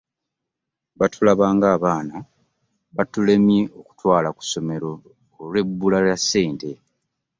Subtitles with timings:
[0.99, 2.17] Batulaba ng'abaana
[2.95, 4.89] batulemye okutwala ku masomero
[5.41, 6.71] olw'ebbula lya Ssente